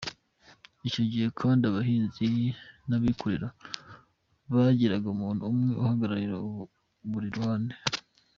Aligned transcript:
Icyi 0.87 1.03
gihe 1.11 1.27
kandi 1.39 1.63
abahinzi 1.65 2.25
n’abikorera 2.89 3.47
bagiraga 4.53 5.07
umuntu 5.15 5.41
umwe 5.49 5.71
uhagararira 5.81 6.35
buri 7.11 7.27
ruhande. 7.35 7.75